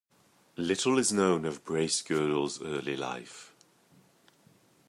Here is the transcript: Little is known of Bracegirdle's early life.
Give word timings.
Little 0.57 0.97
is 0.97 1.13
known 1.13 1.45
of 1.45 1.63
Bracegirdle's 1.63 2.59
early 2.63 2.97
life. 2.97 3.53